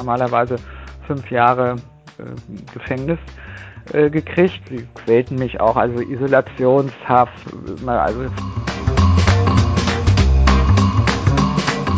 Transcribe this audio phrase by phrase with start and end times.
[0.00, 0.56] normalerweise
[1.06, 1.76] fünf Jahre
[2.18, 2.22] äh,
[2.72, 3.18] Gefängnis
[3.92, 4.60] äh, gekriegt.
[4.68, 7.32] Sie quälten mich auch, also Isolationshaft,
[7.86, 8.20] also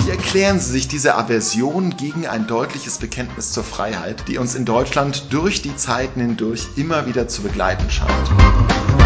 [0.04, 4.64] Wie erklären Sie sich diese Aversion gegen ein deutliches Bekenntnis zur Freiheit, die uns in
[4.64, 9.01] Deutschland durch die Zeiten hindurch immer wieder zu begleiten scheint?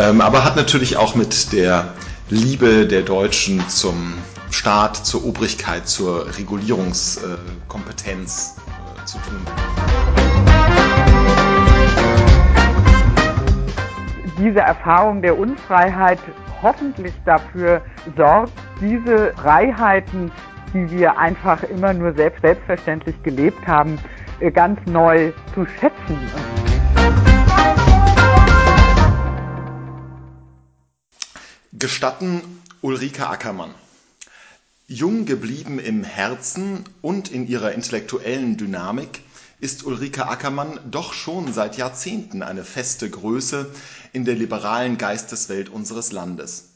[0.00, 1.92] Ähm, aber hat natürlich auch mit der
[2.30, 4.14] Liebe der Deutschen zum
[4.50, 9.36] Staat, zur Obrigkeit, zur Regulierungskompetenz äh, zu tun.
[14.38, 16.20] Diese Erfahrung der Unfreiheit
[16.62, 17.82] hoffentlich dafür
[18.16, 20.32] sorgt, diese Freiheiten,
[20.72, 23.98] die wir einfach immer nur selbst, selbstverständlich gelebt haben,
[24.38, 26.18] äh, ganz neu zu schätzen.
[31.78, 32.42] Gestatten
[32.80, 33.72] Ulrike Ackermann.
[34.88, 39.22] Jung geblieben im Herzen und in ihrer intellektuellen Dynamik
[39.60, 43.70] ist Ulrike Ackermann doch schon seit Jahrzehnten eine feste Größe
[44.12, 46.70] in der liberalen Geisteswelt unseres Landes.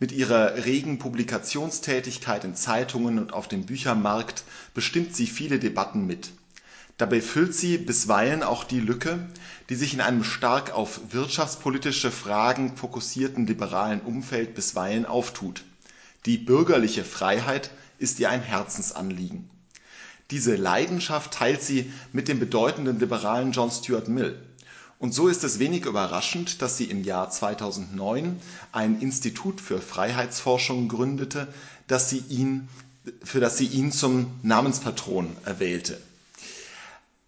[0.00, 4.42] Mit ihrer regen Publikationstätigkeit in Zeitungen und auf dem Büchermarkt
[4.74, 6.32] bestimmt sie viele Debatten mit.
[7.00, 9.26] Dabei füllt sie bisweilen auch die Lücke,
[9.68, 15.64] die sich in einem stark auf wirtschaftspolitische Fragen fokussierten liberalen Umfeld bisweilen auftut.
[16.26, 19.48] Die bürgerliche Freiheit ist ihr ein Herzensanliegen
[20.30, 24.38] diese Leidenschaft teilt sie mit dem bedeutenden Liberalen John Stuart Mill.
[24.98, 28.36] Und so ist es wenig überraschend, dass sie im Jahr 2009
[28.70, 31.48] ein Institut für Freiheitsforschung gründete,
[31.86, 32.68] das sie ihn,
[33.24, 36.00] für das sie ihn zum Namenspatron erwählte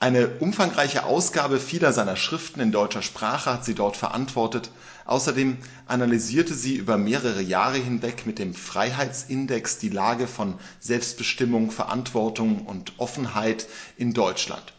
[0.03, 4.73] eine umfangreiche Ausgabe vieler seiner Schriften in deutscher Sprache hat sie dort verantwortet.
[5.05, 12.67] Außerdem analysierte sie über mehrere Jahre hinweg mit dem Freiheitsindex die Lage von Selbstbestimmung, Verantwortung
[12.67, 14.73] und Offenheit in Deutschland.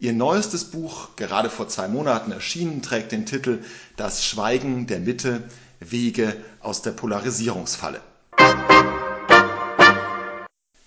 [0.00, 3.62] Ihr neuestes Buch, gerade vor zwei Monaten erschienen, trägt den Titel
[3.96, 5.44] Das Schweigen der Mitte
[5.78, 8.00] Wege aus der Polarisierungsfalle.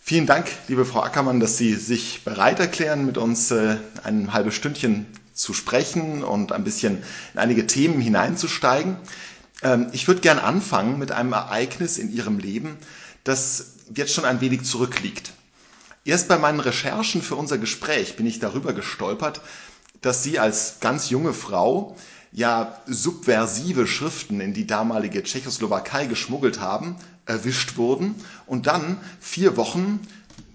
[0.10, 3.76] Vielen Dank, liebe Frau Ackermann, dass Sie sich bereit erklären, mit uns äh,
[4.06, 7.04] ein halbes Stündchen zu sprechen und ein bisschen
[7.34, 8.96] in einige Themen hineinzusteigen.
[9.64, 12.78] Ähm, ich würde gern anfangen mit einem Ereignis in Ihrem Leben,
[13.26, 15.34] das jetzt schon ein wenig zurückliegt.
[16.06, 19.42] Erst bei meinen Recherchen für unser Gespräch bin ich darüber gestolpert,
[20.00, 21.98] dass Sie als ganz junge Frau
[22.32, 26.96] ja subversive Schriften in die damalige Tschechoslowakei geschmuggelt haben,
[27.26, 28.16] erwischt wurden
[28.46, 30.00] und dann vier Wochen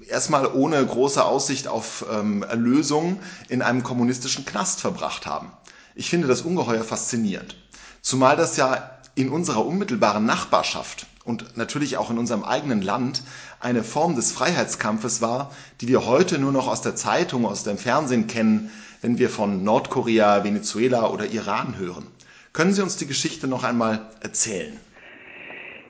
[0.08, 3.18] erstmal ohne große Aussicht auf ähm, Erlösung
[3.48, 5.50] in einem kommunistischen Knast verbracht haben.
[5.94, 7.56] Ich finde das ungeheuer faszinierend.
[8.00, 13.22] Zumal das ja in unserer unmittelbaren Nachbarschaft und natürlich auch in unserem eigenen Land
[13.60, 17.78] eine Form des Freiheitskampfes war, die wir heute nur noch aus der Zeitung, aus dem
[17.78, 22.06] Fernsehen kennen, wenn wir von Nordkorea, Venezuela oder Iran hören.
[22.52, 24.78] Können Sie uns die Geschichte noch einmal erzählen?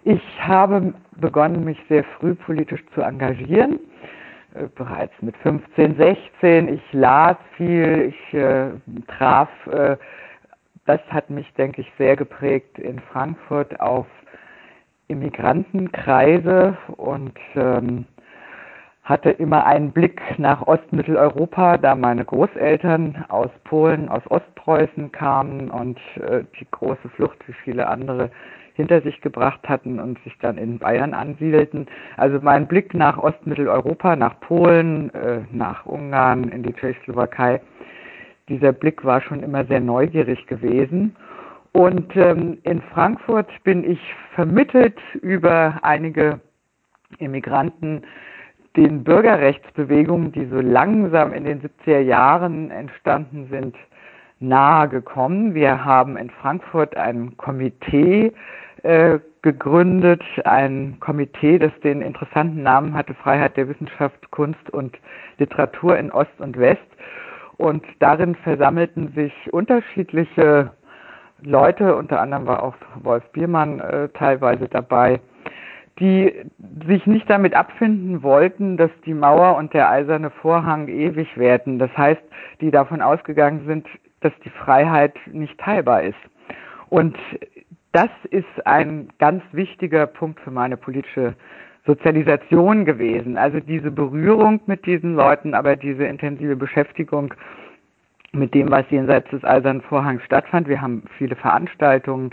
[0.05, 3.79] Ich habe begonnen, mich sehr früh politisch zu engagieren.
[4.55, 6.69] Äh, bereits mit 15, 16.
[6.69, 8.71] Ich las viel, ich äh,
[9.07, 9.97] traf, äh,
[10.85, 14.07] das hat mich, denke ich, sehr geprägt in Frankfurt auf
[15.13, 18.07] Immigrantenkreise und ähm,
[19.05, 25.99] hatte immer einen Blick nach Ostmitteleuropa, da meine Großeltern aus Polen, aus Ostpreußen kamen und
[26.17, 28.31] äh, die große Flucht wie viele andere
[28.75, 31.87] hinter sich gebracht hatten und sich dann in Bayern ansiedelten.
[32.17, 37.61] Also mein Blick nach Ostmitteleuropa, nach Polen, äh, nach Ungarn, in die Tschechoslowakei,
[38.49, 41.15] dieser Blick war schon immer sehr neugierig gewesen.
[41.73, 44.01] Und ähm, in Frankfurt bin ich
[44.35, 46.41] vermittelt über einige
[47.19, 48.03] Immigranten
[48.77, 53.77] den Bürgerrechtsbewegungen, die so langsam in den 70er Jahren entstanden sind,
[54.41, 55.55] nahe gekommen.
[55.55, 58.33] Wir haben in Frankfurt ein Komitee
[58.83, 64.99] äh, gegründet, ein Komitee, das den interessanten Namen hatte Freiheit der Wissenschaft, Kunst und
[65.39, 66.81] Literatur in Ost und West.
[67.57, 70.73] Und darin versammelten sich unterschiedliche
[71.45, 75.21] Leute, unter anderem war auch Wolf Biermann äh, teilweise dabei,
[75.99, 76.33] die
[76.87, 81.79] sich nicht damit abfinden wollten, dass die Mauer und der eiserne Vorhang ewig werden.
[81.79, 82.23] Das heißt,
[82.61, 83.87] die davon ausgegangen sind,
[84.21, 86.19] dass die Freiheit nicht teilbar ist.
[86.89, 87.17] Und
[87.93, 91.35] das ist ein ganz wichtiger Punkt für meine politische
[91.85, 93.37] Sozialisation gewesen.
[93.37, 97.35] Also diese Berührung mit diesen Leuten, aber diese intensive Beschäftigung
[98.33, 100.67] mit dem, was jenseits des Eisernen Vorhangs stattfand.
[100.69, 102.31] Wir haben viele Veranstaltungen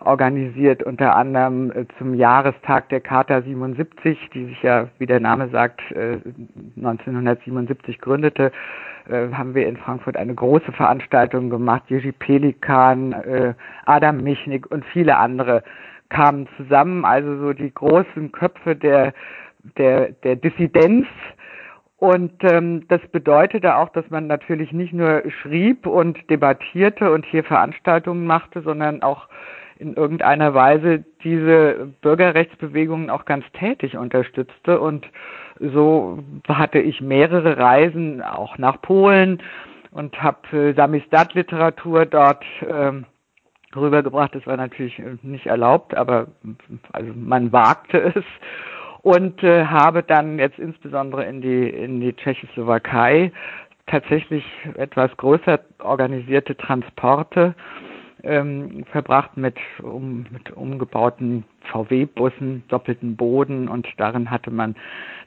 [0.00, 5.48] organisiert, unter anderem äh, zum Jahrestag der Charta 77, die sich ja, wie der Name
[5.48, 6.18] sagt, äh,
[6.76, 8.52] 1977 gründete,
[9.08, 11.82] äh, haben wir in Frankfurt eine große Veranstaltung gemacht.
[11.88, 13.54] Jerzy Pelikan, äh,
[13.86, 15.62] Adam Michnik und viele andere
[16.10, 19.12] kamen zusammen, also so die großen Köpfe der,
[19.76, 21.06] der, der Dissidenz.
[21.98, 27.42] Und ähm, das bedeutete auch, dass man natürlich nicht nur schrieb und debattierte und hier
[27.42, 29.28] Veranstaltungen machte, sondern auch
[29.78, 34.80] in irgendeiner Weise diese Bürgerrechtsbewegungen auch ganz tätig unterstützte.
[34.80, 35.08] Und
[35.60, 39.42] so hatte ich mehrere Reisen auch nach Polen
[39.90, 43.06] und habe äh, Samizdat-Literatur dort ähm,
[43.74, 44.36] rübergebracht.
[44.36, 46.28] Das war natürlich äh, nicht erlaubt, aber
[46.92, 48.24] also man wagte es
[49.08, 53.32] und äh, habe dann jetzt insbesondere in die in die Tschechoslowakei
[53.86, 54.44] tatsächlich
[54.74, 57.54] etwas größer organisierte Transporte
[58.22, 64.76] ähm, verbracht mit, um, mit umgebauten VW-Bussen, doppelten Boden und darin hatte man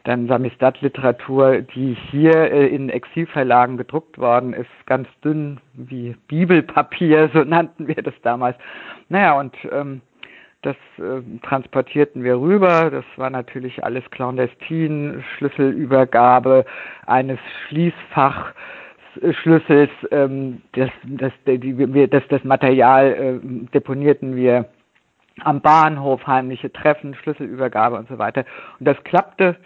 [0.04, 7.44] dann Samistat-Literatur, die hier äh, in Exilverlagen gedruckt worden ist, ganz dünn wie Bibelpapier, so
[7.44, 8.58] nannten wir das damals.
[9.10, 10.02] Naja, und ähm,
[10.62, 12.90] das äh, transportierten wir rüber.
[12.92, 16.66] Das war natürlich alles clandestin, Schlüsselübergabe
[17.06, 18.54] eines Schließfach
[19.42, 24.66] Schlüssels, ähm, das, das, die, das, das Material äh, deponierten wir
[25.44, 28.46] am Bahnhof, heimliche Treffen, Schlüsselübergabe und so weiter.
[28.80, 29.58] Und das klappte.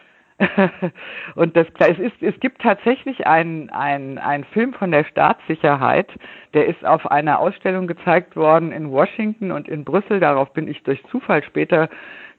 [1.35, 6.09] Und das, es, ist, es gibt tatsächlich einen, einen, einen Film von der Staatssicherheit,
[6.53, 10.19] der ist auf einer Ausstellung gezeigt worden in Washington und in Brüssel.
[10.19, 11.89] Darauf bin ich durch Zufall später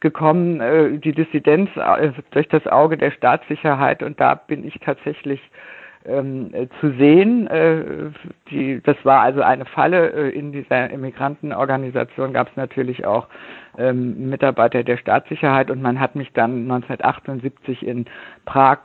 [0.01, 4.03] gekommen, äh, die Dissidenz äh, durch das Auge der Staatssicherheit.
[4.03, 5.41] Und da bin ich tatsächlich
[6.07, 7.47] ähm, äh, zu sehen.
[7.49, 8.11] Äh,
[8.51, 10.11] die, das war also eine Falle.
[10.13, 13.29] Äh, in dieser Immigrantenorganisation gab es natürlich auch
[13.79, 18.07] ähm, Mitarbeiter der Staatssicherheit und man hat mich dann 1978 in
[18.45, 18.79] Prag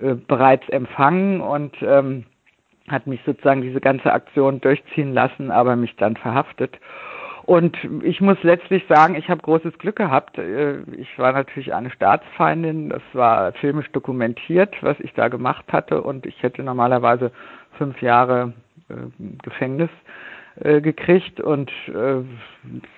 [0.00, 2.24] äh, bereits empfangen und ähm,
[2.88, 6.78] hat mich sozusagen diese ganze Aktion durchziehen lassen, aber mich dann verhaftet.
[7.44, 10.38] Und ich muss letztlich sagen, ich habe großes Glück gehabt.
[10.38, 12.90] Äh, ich war natürlich eine Staatsfeindin.
[12.90, 16.02] Das war filmisch dokumentiert, was ich da gemacht hatte.
[16.02, 17.32] Und ich hätte normalerweise
[17.78, 18.52] fünf Jahre
[18.88, 18.94] äh,
[19.42, 19.90] Gefängnis
[20.62, 22.22] äh, gekriegt und äh,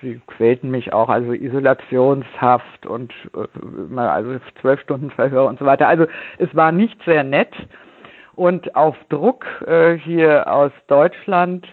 [0.01, 5.87] sie quälten mich auch, also Isolationshaft und äh, also zwölf Stunden Verhör und so weiter.
[5.87, 6.05] Also
[6.39, 7.53] es war nicht sehr nett
[8.35, 11.65] und auf Druck äh, hier aus Deutschland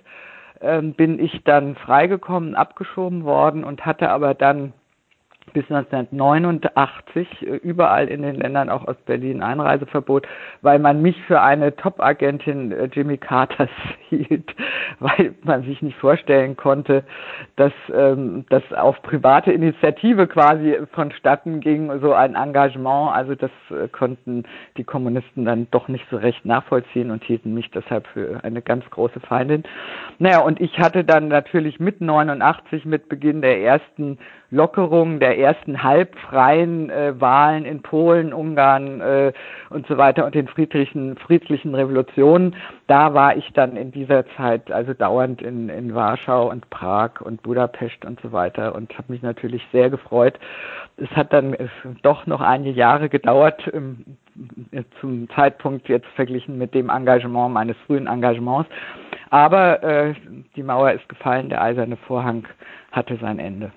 [0.60, 4.74] bin ich dann freigekommen, abgeschoben worden und hatte aber dann
[5.52, 10.26] bis 1989 äh, überall in den Ländern, auch aus Berlin, Einreiseverbot,
[10.62, 13.70] weil man mich für eine Top-Agentin äh, Jimmy Carters
[14.08, 14.54] hielt,
[14.98, 17.04] weil man sich nicht vorstellen konnte,
[17.56, 23.14] dass ähm, das auf private Initiative quasi vonstatten ging, so ein Engagement.
[23.14, 24.44] Also das äh, konnten
[24.76, 28.88] die Kommunisten dann doch nicht so recht nachvollziehen und hielten mich deshalb für eine ganz
[28.90, 29.64] große Feindin.
[30.18, 34.18] Naja, und ich hatte dann natürlich mit 89, mit Beginn der ersten
[34.50, 39.32] Lockerung der ersten halbfreien äh, Wahlen in Polen, Ungarn äh,
[39.70, 42.56] und so weiter und den friedlichen, friedlichen Revolutionen.
[42.88, 47.42] Da war ich dann in dieser Zeit also dauernd in, in Warschau und Prag und
[47.42, 50.38] Budapest und so weiter und habe mich natürlich sehr gefreut.
[50.96, 51.68] Es hat dann äh,
[52.02, 54.04] doch noch einige Jahre gedauert, ähm,
[55.00, 58.70] zum Zeitpunkt jetzt verglichen mit dem Engagement meines frühen Engagements.
[59.30, 60.14] Aber äh,
[60.56, 62.46] die Mauer ist gefallen, der eiserne Vorhang
[62.90, 63.70] hatte sein Ende.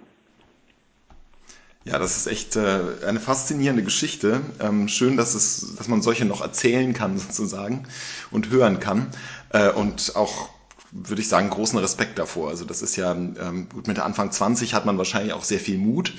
[1.85, 4.41] Ja, das ist echt äh, eine faszinierende Geschichte.
[4.61, 7.85] Ähm, schön, dass es, dass man solche noch erzählen kann sozusagen
[8.31, 9.07] und hören kann.
[9.49, 10.49] Äh, und auch
[10.93, 12.49] würde ich sagen, großen Respekt davor.
[12.49, 15.77] Also das ist ja ähm, gut, mit Anfang 20 hat man wahrscheinlich auch sehr viel
[15.79, 16.13] Mut,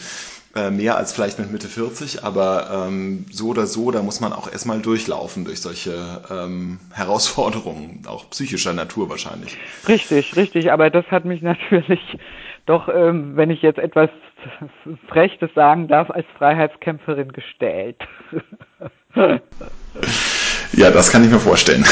[0.57, 4.33] äh, mehr als vielleicht mit Mitte 40, aber ähm, so oder so, da muss man
[4.33, 9.57] auch erstmal durchlaufen durch solche ähm, Herausforderungen, auch psychischer Natur wahrscheinlich.
[9.87, 11.41] Richtig, richtig, aber das hat mich
[11.71, 12.01] natürlich
[12.67, 14.11] doch, ähm, wenn ich jetzt etwas
[15.09, 18.01] Frechtes sagen darf, als Freiheitskämpferin gestellt.
[20.77, 21.85] Ja, das kann ich mir vorstellen.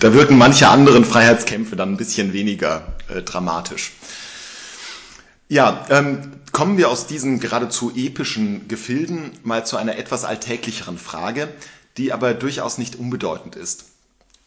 [0.00, 3.92] Da wirken manche anderen Freiheitskämpfe dann ein bisschen weniger äh, dramatisch.
[5.48, 11.48] Ja, ähm, kommen wir aus diesen geradezu epischen Gefilden mal zu einer etwas alltäglicheren Frage,
[11.96, 13.90] die aber durchaus nicht unbedeutend ist.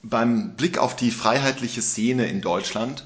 [0.01, 3.05] Beim Blick auf die freiheitliche Szene in Deutschland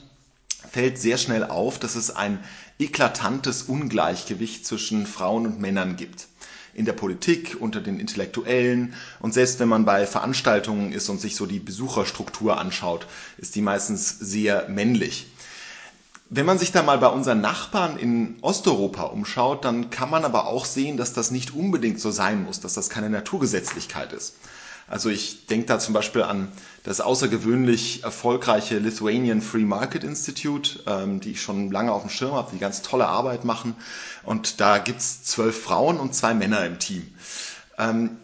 [0.71, 2.39] fällt sehr schnell auf, dass es ein
[2.79, 6.27] eklatantes Ungleichgewicht zwischen Frauen und Männern gibt.
[6.73, 11.35] In der Politik, unter den Intellektuellen und selbst wenn man bei Veranstaltungen ist und sich
[11.35, 13.07] so die Besucherstruktur anschaut,
[13.39, 15.25] ist die meistens sehr männlich.
[16.29, 20.45] Wenn man sich da mal bei unseren Nachbarn in Osteuropa umschaut, dann kann man aber
[20.45, 24.35] auch sehen, dass das nicht unbedingt so sein muss, dass das keine Naturgesetzlichkeit ist.
[24.87, 26.49] Also ich denke da zum Beispiel an
[26.83, 32.33] das außergewöhnlich erfolgreiche Lithuanian Free Market Institute, ähm, die ich schon lange auf dem Schirm
[32.33, 33.75] habe, die ganz tolle Arbeit machen.
[34.23, 37.13] Und da gibt's zwölf Frauen und zwei Männer im Team.
[37.77, 38.17] Ähm,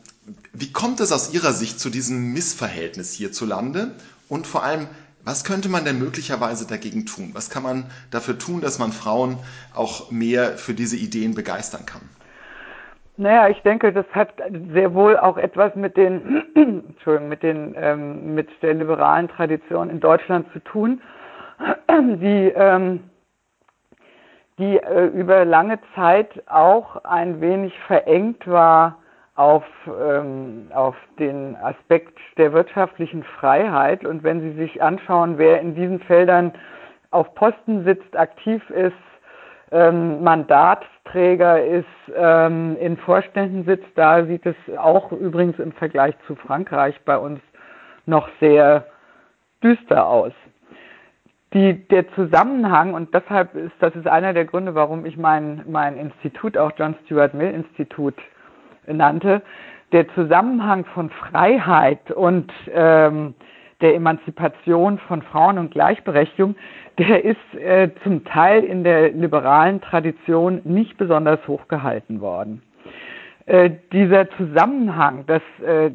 [0.53, 3.95] wie kommt es aus Ihrer Sicht zu diesem Missverhältnis hierzulande?
[4.29, 4.87] Und vor allem,
[5.25, 7.31] was könnte man denn möglicherweise dagegen tun?
[7.33, 9.37] Was kann man dafür tun, dass man Frauen
[9.73, 12.01] auch mehr für diese Ideen begeistern kann?
[13.15, 14.33] Naja, ich denke, das hat
[14.73, 19.99] sehr wohl auch etwas mit den, Entschuldigung, mit den, ähm, mit der liberalen Tradition in
[19.99, 20.99] Deutschland zu tun,
[21.89, 23.03] die, ähm,
[24.57, 28.97] die äh, über lange Zeit auch ein wenig verengt war
[29.35, 34.05] auf, ähm, auf den Aspekt der wirtschaftlichen Freiheit.
[34.05, 36.51] Und wenn Sie sich anschauen, wer in diesen Feldern
[37.11, 38.93] auf Posten sitzt, aktiv ist,
[39.73, 43.89] ähm, Mandatsträger ist, ähm, in Vorständen sitzt.
[43.95, 47.39] Da sieht es auch übrigens im Vergleich zu Frankreich bei uns
[48.05, 48.85] noch sehr
[49.63, 50.33] düster aus.
[51.53, 55.97] Die, der Zusammenhang, und deshalb ist, das ist einer der Gründe, warum ich mein, mein
[55.97, 58.15] Institut auch John Stuart Mill Institut
[58.87, 59.41] nannte,
[59.91, 63.35] der Zusammenhang von Freiheit und ähm,
[63.81, 66.55] der Emanzipation von Frauen und Gleichberechtigung,
[66.97, 72.61] der ist äh, zum Teil in der liberalen Tradition nicht besonders hochgehalten worden.
[73.45, 75.91] Äh, dieser Zusammenhang, dass äh,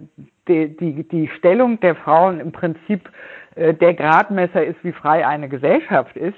[0.49, 3.09] die, die, die Stellung der Frauen im Prinzip
[3.55, 6.37] äh, der Gradmesser ist, wie frei eine Gesellschaft ist,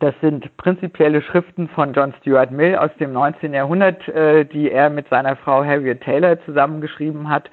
[0.00, 3.54] das sind prinzipielle Schriften von John Stuart Mill aus dem 19.
[3.54, 7.48] Jahrhundert, äh, die er mit seiner Frau Harriet Taylor zusammengeschrieben hat.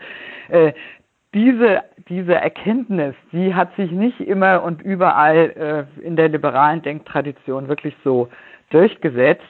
[1.32, 6.82] Äh, diese, diese Erkenntnis, die hat sich nicht immer und überall äh, in der liberalen
[6.82, 8.30] Denktradition wirklich so
[8.70, 9.44] durchgesetzt.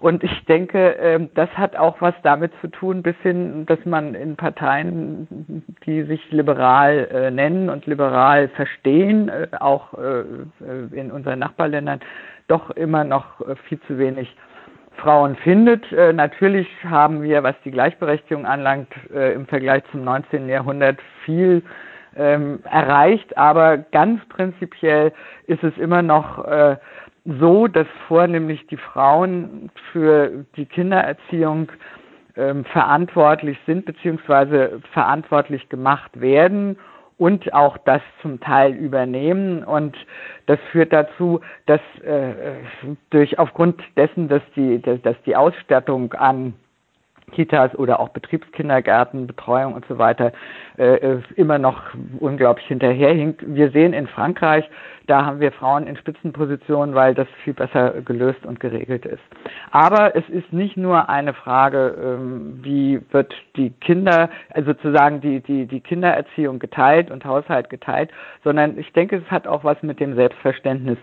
[0.00, 4.14] Und ich denke, äh, das hat auch was damit zu tun, bis hin, dass man
[4.14, 10.24] in Parteien, die sich liberal äh, nennen und liberal verstehen, äh, auch äh,
[10.92, 12.00] in unseren Nachbarländern,
[12.46, 14.34] doch immer noch äh, viel zu wenig
[14.98, 15.90] Frauen findet.
[15.92, 20.48] Äh, natürlich haben wir, was die Gleichberechtigung anlangt, äh, im Vergleich zum 19.
[20.48, 21.62] Jahrhundert viel
[22.16, 25.12] ähm, erreicht, aber ganz prinzipiell
[25.46, 26.76] ist es immer noch äh,
[27.24, 31.70] so, dass vornehmlich die Frauen für die Kindererziehung
[32.36, 36.76] ähm, verantwortlich sind beziehungsweise verantwortlich gemacht werden
[37.18, 39.64] und auch das zum Teil übernehmen.
[39.64, 39.96] Und
[40.46, 42.54] das führt dazu, dass äh,
[43.10, 46.54] durch aufgrund dessen, dass die, dass die Ausstattung an
[47.30, 50.32] Kitas oder auch Betriebskindergärten, Betreuung und so weiter
[50.76, 51.82] äh, immer noch
[52.18, 53.42] unglaublich hinterherhinkt.
[53.46, 54.68] Wir sehen in Frankreich,
[55.06, 59.22] da haben wir Frauen in Spitzenpositionen, weil das viel besser gelöst und geregelt ist.
[59.70, 65.40] Aber es ist nicht nur eine Frage, ähm, wie wird die Kinder, also sozusagen die,
[65.40, 68.10] die, die Kindererziehung geteilt und Haushalt geteilt,
[68.44, 70.98] sondern ich denke, es hat auch was mit dem Selbstverständnis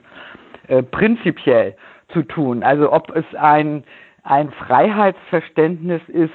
[0.68, 1.76] äh, prinzipiell
[2.14, 2.64] zu tun.
[2.64, 3.84] Also ob es ein
[4.26, 6.34] ein Freiheitsverständnis ist,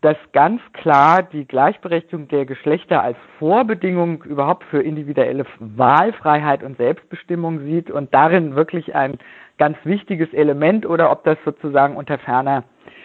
[0.00, 7.60] das ganz klar die Gleichberechtigung der Geschlechter als Vorbedingung überhaupt für individuelle Wahlfreiheit und Selbstbestimmung
[7.60, 9.18] sieht und darin wirklich ein
[9.58, 12.64] ganz wichtiges Element oder ob das sozusagen unter ferner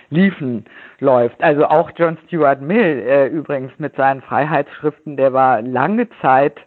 [0.09, 0.63] Liefen
[0.99, 1.43] läuft.
[1.43, 6.57] Also auch John Stuart Mill äh, übrigens mit seinen Freiheitsschriften, der war lange Zeit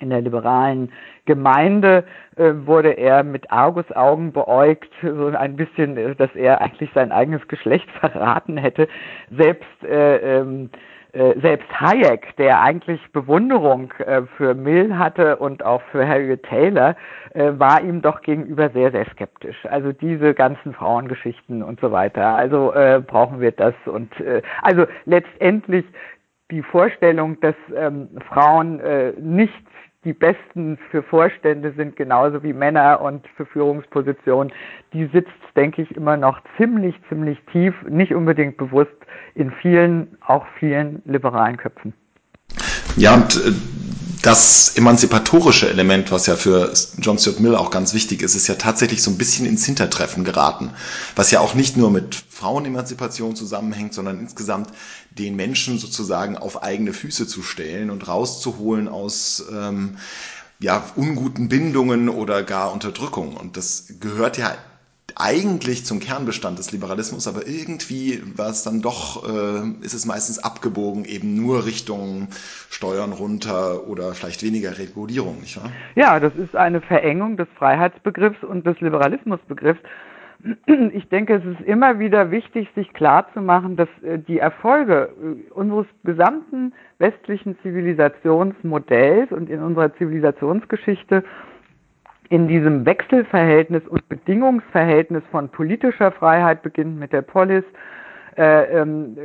[0.00, 0.92] in der liberalen
[1.24, 2.04] Gemeinde
[2.36, 7.46] äh, wurde er mit Argusaugen beäugt, so ein bisschen, äh, dass er eigentlich sein eigenes
[7.48, 8.88] Geschlecht verraten hätte.
[9.30, 10.70] Selbst äh, ähm,
[11.14, 16.96] äh, selbst Hayek, der eigentlich Bewunderung äh, für Mill hatte und auch für Harriet Taylor,
[17.34, 19.64] äh, war ihm doch gegenüber sehr, sehr skeptisch.
[19.66, 22.34] Also diese ganzen Frauengeschichten und so weiter.
[22.34, 25.84] Also äh, brauchen wir das und äh, also letztendlich
[26.50, 29.52] die Vorstellung, dass ähm, Frauen äh, nicht
[30.04, 34.52] die Besten für Vorstände sind genauso wie Männer und für Führungspositionen,
[34.92, 38.94] die sitzt, denke ich, immer noch ziemlich, ziemlich tief, nicht unbedingt bewusst
[39.34, 41.94] in vielen, auch vielen liberalen Köpfen.
[42.96, 43.52] Ja, und äh,
[44.24, 48.54] das emanzipatorische Element, was ja für John Stuart Mill auch ganz wichtig ist, ist ja
[48.54, 50.70] tatsächlich so ein bisschen ins Hintertreffen geraten.
[51.14, 54.70] Was ja auch nicht nur mit Frauenemanzipation zusammenhängt, sondern insgesamt
[55.10, 59.98] den Menschen sozusagen auf eigene Füße zu stellen und rauszuholen aus ähm,
[60.58, 63.36] ja, unguten Bindungen oder gar Unterdrückung.
[63.36, 64.56] Und das gehört ja
[65.16, 70.38] eigentlich zum Kernbestand des Liberalismus, aber irgendwie war es dann doch, äh, ist es meistens
[70.38, 72.28] abgebogen, eben nur Richtung
[72.70, 75.70] Steuern runter oder vielleicht weniger Regulierung, nicht wahr?
[75.94, 79.80] Ja, das ist eine Verengung des Freiheitsbegriffs und des Liberalismusbegriffs.
[80.66, 85.86] Ich denke, es ist immer wieder wichtig, sich klarzumachen, dass äh, die Erfolge äh, unseres
[86.04, 91.24] gesamten westlichen Zivilisationsmodells und in unserer Zivilisationsgeschichte
[92.28, 97.64] in diesem Wechselverhältnis und Bedingungsverhältnis von politischer Freiheit beginnt mit der Polis,
[98.36, 99.16] äh, ähm,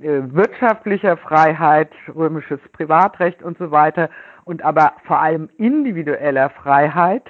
[0.00, 4.10] äh, wirtschaftlicher Freiheit, römisches Privatrecht und so weiter
[4.44, 7.24] und aber vor allem individueller Freiheit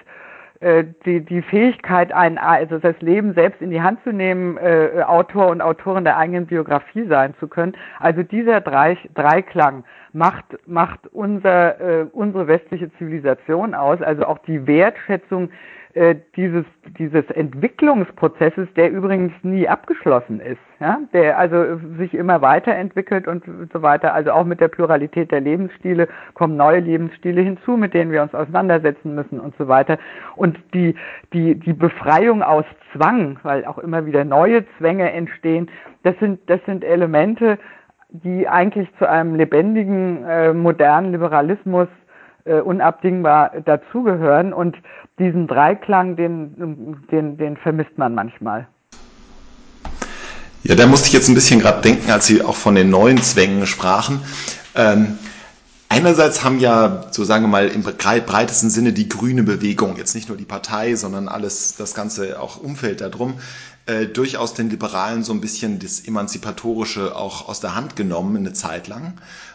[0.61, 5.03] äh, die, die Fähigkeit, ein, also das Leben selbst in die Hand zu nehmen, äh,
[5.07, 7.75] Autor und Autorin der eigenen Biografie sein zu können.
[8.01, 15.51] Also dieser Dreiklang macht, macht unser, äh, unsere westliche Zivilisation aus, also auch die Wertschätzung
[15.95, 16.65] äh, dieses,
[16.99, 23.81] dieses Entwicklungsprozesses, der übrigens nie abgeschlossen ist, ja, der also sich immer weiterentwickelt und so
[23.81, 24.13] weiter.
[24.13, 28.35] Also auch mit der Pluralität der Lebensstile kommen neue Lebensstile hinzu, mit denen wir uns
[28.35, 29.99] auseinandersetzen müssen und so weiter.
[30.35, 30.97] Und die,
[31.33, 35.71] die, die Befreiung aus Zwang, weil auch immer wieder neue Zwänge entstehen,
[36.03, 37.59] das sind, das sind Elemente,
[38.23, 41.89] die eigentlich zu einem lebendigen, äh, modernen Liberalismus
[42.45, 44.53] äh, unabdingbar dazugehören.
[44.53, 44.77] Und
[45.19, 48.69] diesen Dreiklang, den, den, den vermisst man manchmal.
[50.63, 53.19] Ja, da musste ich jetzt ein bisschen gerade denken, als Sie auch von den neuen
[53.19, 54.23] Zwängen sprachen.
[54.77, 55.19] Ähm,
[55.95, 60.29] einerseits haben ja, so sagen wir mal, im breitesten Sinne die grüne Bewegung, jetzt nicht
[60.29, 63.35] nur die Partei, sondern alles, das ganze auch Umfeld darum,
[63.87, 68.53] äh, durchaus den Liberalen so ein bisschen das Emanzipatorische auch aus der Hand genommen eine
[68.53, 69.15] Zeit lang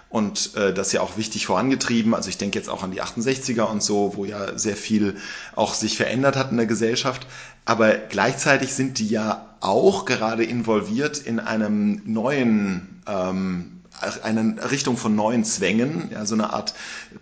[0.09, 2.15] und äh, das ja auch wichtig vorangetrieben.
[2.15, 5.17] Also ich denke jetzt auch an die 68er und so, wo ja sehr viel
[5.55, 7.27] auch sich verändert hat in der Gesellschaft.
[7.65, 13.78] Aber gleichzeitig sind die ja auch gerade involviert in einem neuen ähm,
[14.23, 16.73] eine Richtung von neuen Zwängen, ja, so eine Art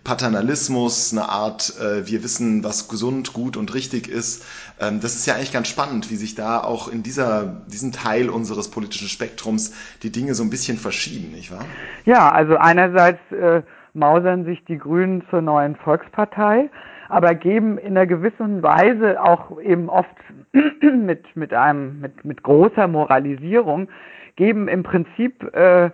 [0.04, 4.44] Paternalismus, eine Art, äh, wir wissen, was gesund, gut und richtig ist.
[4.80, 8.30] Ähm, das ist ja eigentlich ganz spannend, wie sich da auch in dieser, diesem Teil
[8.30, 11.64] unseres politischen Spektrums die Dinge so ein bisschen verschieben, nicht wahr?
[12.04, 13.62] Ja, also einerseits äh,
[13.94, 16.70] mausern sich die Grünen zur neuen Volkspartei,
[17.08, 20.08] aber geben in einer gewissen Weise auch eben oft
[20.52, 23.88] mit, mit einem, mit, mit großer Moralisierung,
[24.36, 25.90] geben im Prinzip äh,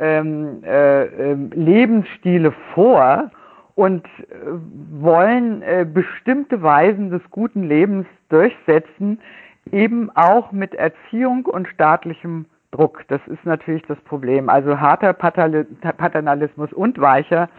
[0.00, 3.30] ähm, äh, äh, Lebensstile vor
[3.74, 4.34] und äh,
[4.92, 9.20] wollen äh, bestimmte Weisen des guten Lebens durchsetzen,
[9.70, 13.04] eben auch mit Erziehung und staatlichem Druck.
[13.08, 14.48] Das ist natürlich das Problem.
[14.48, 17.50] Also harter Paternalismus und weicher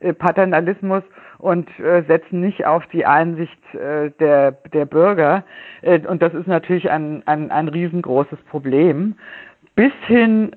[0.00, 1.02] äh, Paternalismus
[1.38, 5.44] und äh, setzen nicht auf die Einsicht der, der Bürger.
[5.82, 9.16] Und das ist natürlich ein, ein, ein riesengroßes Problem.
[9.74, 10.52] Bis hin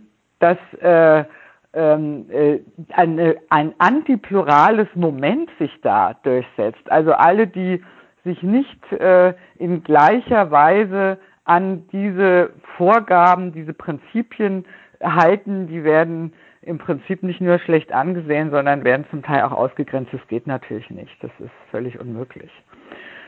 [0.46, 1.26] dass äh,
[1.74, 2.60] ähm, äh,
[2.94, 6.90] eine, ein antiplurales Moment sich da durchsetzt.
[6.92, 7.84] Also alle, die
[8.24, 14.66] sich nicht äh, in gleicher Weise an diese Vorgaben, diese Prinzipien
[15.02, 20.14] halten, die werden im Prinzip nicht nur schlecht angesehen, sondern werden zum Teil auch ausgegrenzt.
[20.14, 21.16] Das geht natürlich nicht.
[21.22, 22.52] Das ist völlig unmöglich.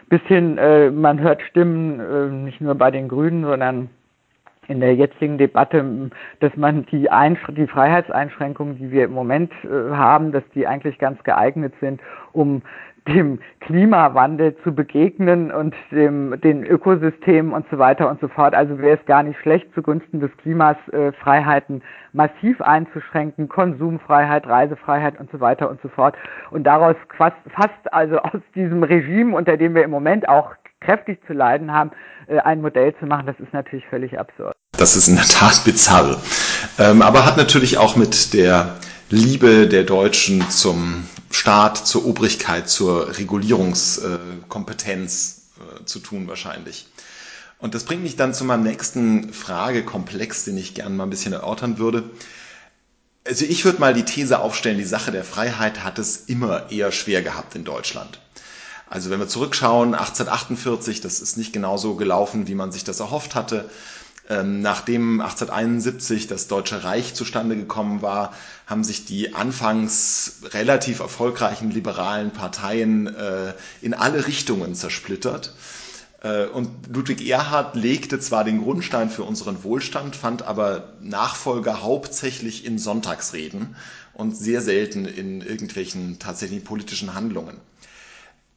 [0.10, 3.90] Bis hin, äh, man hört Stimmen äh, nicht nur bei den Grünen, sondern
[4.68, 7.08] in der jetzigen Debatte, dass man die,
[7.50, 12.02] die Freiheitseinschränkungen, die wir im Moment äh, haben, dass die eigentlich ganz geeignet sind,
[12.34, 12.62] um
[13.08, 18.54] dem Klimawandel zu begegnen und dem, den Ökosystemen und so weiter und so fort.
[18.54, 25.20] Also wäre es gar nicht schlecht, zugunsten des Klimas äh, Freiheiten massiv einzuschränken, Konsumfreiheit, Reisefreiheit
[25.20, 26.16] und so weiter und so fort.
[26.52, 31.20] Und daraus fast, fast also aus diesem Regime, unter dem wir im Moment auch kräftig
[31.28, 31.92] zu leiden haben,
[32.28, 34.57] äh, ein Modell zu machen, das ist natürlich völlig absurd.
[34.78, 36.22] Das ist in der Tat bizarr.
[36.78, 38.78] Ähm, aber hat natürlich auch mit der
[39.10, 46.86] Liebe der Deutschen zum Staat, zur Obrigkeit, zur Regulierungskompetenz äh, zu tun wahrscheinlich.
[47.58, 51.34] Und das bringt mich dann zu meinem nächsten Fragekomplex, den ich gerne mal ein bisschen
[51.34, 52.12] erörtern würde.
[53.28, 56.92] Also ich würde mal die These aufstellen, die Sache der Freiheit hat es immer eher
[56.92, 58.20] schwer gehabt in Deutschland.
[58.90, 63.36] Also wenn wir zurückschauen, 1848, das ist nicht genauso gelaufen, wie man sich das erhofft
[63.36, 63.70] hatte.
[64.30, 68.34] Ähm, nachdem 1871 das Deutsche Reich zustande gekommen war,
[68.66, 75.54] haben sich die anfangs relativ erfolgreichen liberalen Parteien äh, in alle Richtungen zersplittert.
[76.24, 82.66] Äh, und Ludwig Erhard legte zwar den Grundstein für unseren Wohlstand, fand aber Nachfolger hauptsächlich
[82.66, 83.78] in Sonntagsreden
[84.14, 87.58] und sehr selten in irgendwelchen tatsächlichen politischen Handlungen.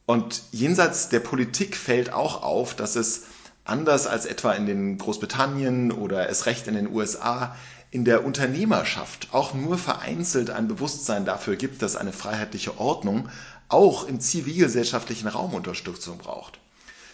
[0.07, 3.27] Und jenseits der Politik fällt auch auf, dass es
[3.71, 7.57] anders als etwa in den Großbritannien oder es recht in den USA
[7.91, 13.29] in der Unternehmerschaft auch nur vereinzelt ein Bewusstsein dafür gibt, dass eine freiheitliche Ordnung
[13.69, 16.59] auch im zivilgesellschaftlichen Raum Unterstützung braucht.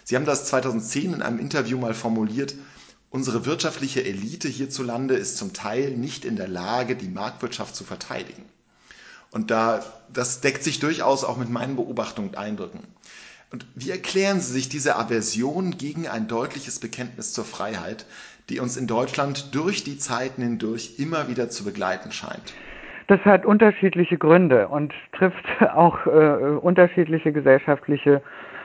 [0.05, 2.55] Sie haben das 2010 in einem Interview mal formuliert,
[3.11, 8.45] unsere wirtschaftliche Elite hierzulande ist zum Teil nicht in der Lage, die Marktwirtschaft zu verteidigen.
[9.31, 12.81] Und da, das deckt sich durchaus auch mit meinen Beobachtungen und Eindrücken.
[13.53, 18.05] Und wie erklären Sie sich diese Aversion gegen ein deutliches Bekenntnis zur Freiheit,
[18.49, 22.55] die uns in Deutschland durch die Zeiten hindurch immer wieder zu begleiten scheint?
[23.09, 26.11] Das hat unterschiedliche Gründe und trifft auch äh,
[26.61, 28.21] unterschiedliche gesellschaftliche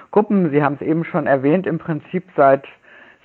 [0.09, 0.49] Gruppen.
[0.51, 2.65] Sie haben es eben schon erwähnt, im Prinzip seit,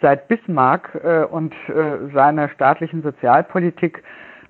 [0.03, 4.03] seit Bismarck äh, und äh, seiner staatlichen Sozialpolitik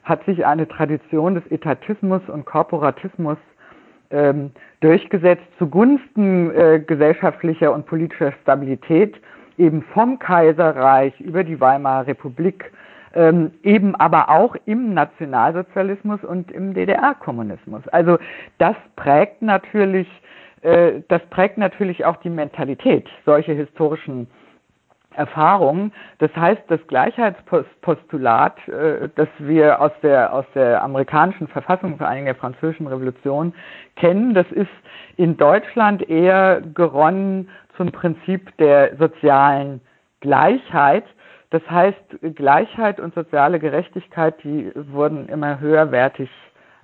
[0.02, 3.38] hat sich eine Tradition des Etatismus und Korporatismus
[4.10, 9.16] ähm, durchgesetzt zugunsten äh, gesellschaftlicher und politischer Stabilität,
[9.58, 12.70] eben vom Kaiserreich über die Weimarer Republik
[13.16, 17.88] ähm, eben aber auch im Nationalsozialismus und im DDR-Kommunismus.
[17.88, 18.18] Also
[18.58, 20.06] das prägt natürlich,
[20.60, 24.26] äh, das prägt natürlich auch die Mentalität, solche historischen
[25.16, 25.92] Erfahrungen.
[26.18, 32.24] Das heißt, das Gleichheitspostulat, äh, das wir aus der, aus der amerikanischen Verfassung, vor allem
[32.24, 33.54] der französischen Revolution
[33.96, 34.70] kennen, das ist
[35.16, 39.80] in Deutschland eher geronnen zum Prinzip der sozialen
[40.20, 41.04] Gleichheit.
[41.50, 41.98] Das heißt,
[42.34, 46.28] Gleichheit und soziale Gerechtigkeit, die wurden immer höherwertig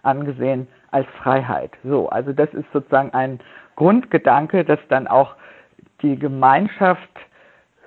[0.02, 1.72] angesehen als Freiheit.
[1.84, 3.40] So, also das ist sozusagen ein
[3.76, 5.34] Grundgedanke, dass dann auch
[6.02, 7.10] die Gemeinschaft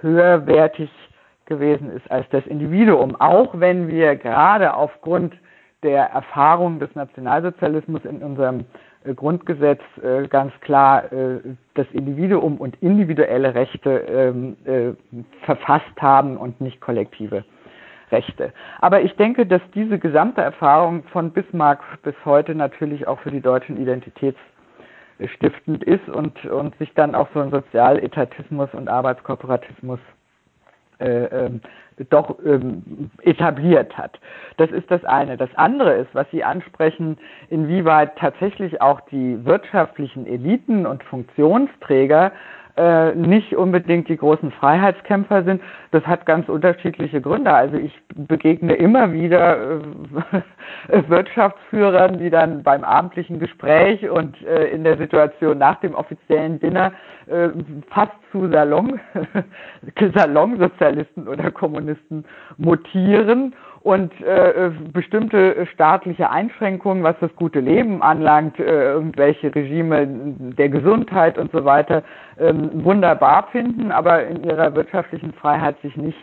[0.06, 0.90] höherwertig
[1.46, 5.34] gewesen ist als das Individuum, auch wenn wir gerade aufgrund
[5.84, 8.66] der Erfahrung des Nationalsozialismus in unserem
[9.04, 11.40] äh, Grundgesetz äh, ganz klar äh,
[11.76, 14.96] das Individuum und individuelle Rechte ähm,
[15.44, 17.44] verfasst haben und nicht kollektive
[18.12, 18.54] Rechte.
[18.82, 23.42] Aber ich denke, dass diese gesamte Erfahrung von Bismarck bis heute natürlich auch für die
[23.42, 23.78] Deutschen
[25.20, 30.00] identitätsstiftend ist und, und sich dann auch so ein Sozialetatismus und Arbeitskooperativismus
[31.00, 31.62] äh, ähm,
[32.10, 34.20] doch ähm, etabliert hat.
[34.58, 35.38] Das ist das eine.
[35.38, 37.18] Das andere ist, was Sie ansprechen,
[37.50, 42.32] inwieweit tatsächlich auch die wirtschaftlichen Eliten und Funktionsträger
[42.78, 45.62] äh, nicht unbedingt die großen Freiheitskämpfer sind.
[45.92, 47.54] Das hat ganz unterschiedliche Gründe.
[47.54, 49.80] Also ich begegne immer wieder
[50.90, 56.60] äh, Wirtschaftsführern, die dann beim abendlichen Gespräch und äh, in der Situation nach dem offiziellen
[56.60, 56.92] Dinner
[57.28, 57.50] äh,
[57.90, 59.00] fast zu Salon,
[60.14, 62.26] Salonsozialisten oder Kommunisten
[62.58, 70.08] mutieren und äh, bestimmte staatliche Einschränkungen, was das gute Leben anlangt, äh, irgendwelche Regime
[70.58, 72.02] der Gesundheit und so weiter,
[72.40, 76.18] ähm, wunderbar finden, aber in ihrer wirtschaftlichen Freiheit sich nicht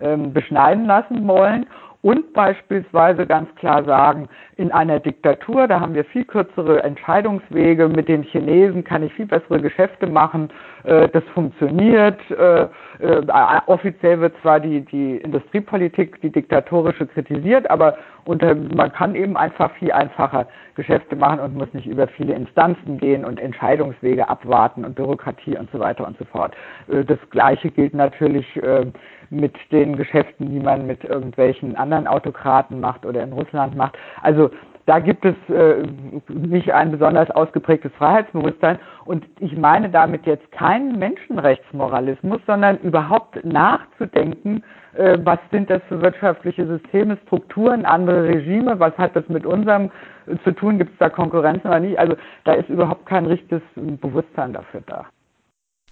[0.00, 1.66] ähm, beschneiden lassen wollen.
[2.02, 8.06] Und beispielsweise ganz klar sagen, in einer Diktatur, da haben wir viel kürzere Entscheidungswege, mit
[8.06, 10.50] den Chinesen kann ich viel bessere Geschäfte machen,
[10.88, 12.18] äh, das funktioniert.
[12.30, 12.62] Äh,
[12.98, 13.22] äh,
[13.66, 19.70] offiziell wird zwar die, die Industriepolitik, die diktatorische kritisiert, aber unter, man kann eben einfach
[19.72, 24.94] viel einfacher Geschäfte machen und muss nicht über viele Instanzen gehen und Entscheidungswege abwarten und
[24.94, 26.54] Bürokratie und so weiter und so fort.
[26.88, 28.86] Äh, das Gleiche gilt natürlich äh,
[29.30, 33.98] mit den Geschäften, die man mit irgendwelchen anderen Autokraten macht oder in Russland macht.
[34.22, 34.50] Also
[34.88, 35.86] da gibt es äh,
[36.28, 38.78] nicht ein besonders ausgeprägtes Freiheitsbewusstsein.
[39.04, 46.00] Und ich meine damit jetzt keinen Menschenrechtsmoralismus, sondern überhaupt nachzudenken, äh, was sind das für
[46.00, 49.90] wirtschaftliche Systeme, Strukturen, andere Regime, was hat das mit unserem
[50.26, 51.98] äh, zu tun, gibt es da Konkurrenz oder nicht?
[51.98, 55.04] Also da ist überhaupt kein richtiges Bewusstsein dafür da.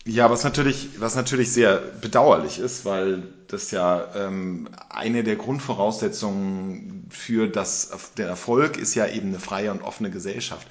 [0.09, 7.09] Ja, was natürlich, was natürlich sehr bedauerlich ist, weil das ja ähm, eine der Grundvoraussetzungen
[7.11, 10.69] für das, der Erfolg ist ja eben eine freie und offene Gesellschaft.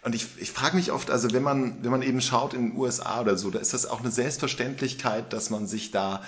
[0.00, 2.78] Und ich, ich frage mich oft, also wenn man, wenn man eben schaut in den
[2.78, 6.22] USA oder so, da ist das auch eine Selbstverständlichkeit, dass man sich da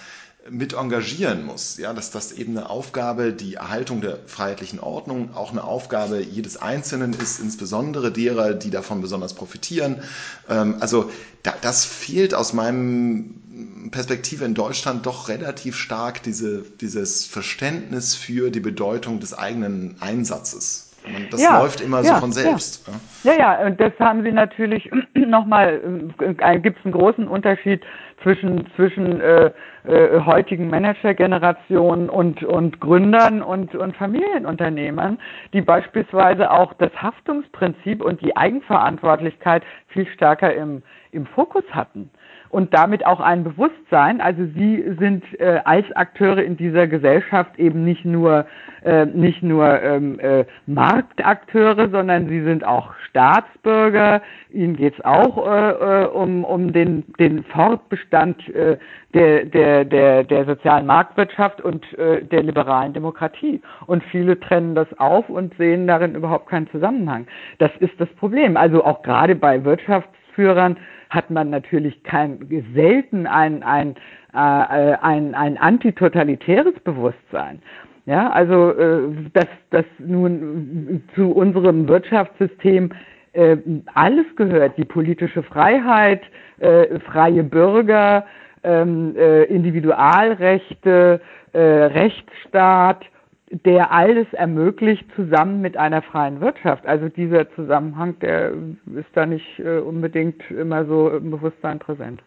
[0.48, 1.76] mit engagieren muss.
[1.76, 6.56] Ja, dass das eben eine Aufgabe, die Erhaltung der freiheitlichen Ordnung, auch eine Aufgabe jedes
[6.56, 10.02] Einzelnen ist, insbesondere derer, die davon besonders profitieren.
[10.48, 11.10] Ähm, also
[11.42, 18.50] da, das fehlt aus meinem Perspektive in Deutschland doch relativ stark diese, dieses Verständnis für
[18.50, 20.89] die Bedeutung des eigenen Einsatzes.
[21.30, 22.88] Das ja, läuft immer ja, so von selbst.
[23.24, 23.32] Ja.
[23.32, 25.80] ja, ja, und das haben Sie natürlich nochmal,
[26.18, 27.82] äh, gibt es einen großen Unterschied
[28.22, 29.50] zwischen, zwischen äh,
[29.84, 35.18] äh, heutigen Managergenerationen und, und Gründern und, und Familienunternehmern,
[35.54, 40.82] die beispielsweise auch das Haftungsprinzip und die Eigenverantwortlichkeit viel stärker im,
[41.12, 42.10] im Fokus hatten.
[42.50, 44.20] Und damit auch ein Bewusstsein.
[44.20, 48.46] Also sie sind äh, als Akteure in dieser Gesellschaft eben nicht nur
[48.84, 54.22] äh, nicht nur ähm, äh, Marktakteure, sondern sie sind auch Staatsbürger.
[54.50, 58.78] Ihnen geht es auch äh, äh, um, um den, den Fortbestand äh,
[59.12, 63.60] der, der, der, der sozialen Marktwirtschaft und äh, der liberalen Demokratie.
[63.86, 67.26] Und viele trennen das auf und sehen darin überhaupt keinen Zusammenhang.
[67.58, 68.56] Das ist das Problem.
[68.56, 70.76] Also auch gerade bei Wirtschaftsführern
[71.10, 72.38] hat man natürlich kein,
[72.74, 73.96] selten ein, ein,
[74.32, 77.60] äh, ein, ein antitotalitäres Bewusstsein.
[78.06, 82.90] Ja, also äh, dass, dass nun zu unserem Wirtschaftssystem
[83.32, 83.56] äh,
[83.94, 86.22] alles gehört, die politische Freiheit,
[86.58, 88.24] äh, freie Bürger,
[88.64, 91.20] ähm, äh, Individualrechte,
[91.52, 93.04] äh, Rechtsstaat,
[93.50, 96.86] der alles ermöglicht, zusammen mit einer freien Wirtschaft.
[96.86, 98.52] Also dieser Zusammenhang, der
[98.96, 102.22] ist da nicht äh, unbedingt immer so im Bewusstsein präsent.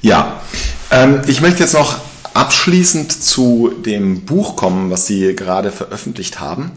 [0.00, 0.40] Ja,
[0.90, 2.00] ähm, ich möchte jetzt noch
[2.34, 6.72] abschließend zu dem Buch kommen, was Sie gerade veröffentlicht haben.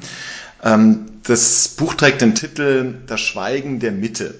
[0.64, 4.36] Ähm, das Buch trägt den Titel Das Schweigen der Mitte.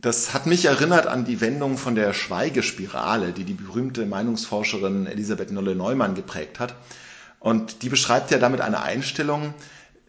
[0.00, 5.50] Das hat mich erinnert an die Wendung von der Schweigespirale, die die berühmte Meinungsforscherin Elisabeth
[5.50, 6.76] Nolle-Neumann geprägt hat.
[7.40, 9.54] Und die beschreibt ja damit eine Einstellung,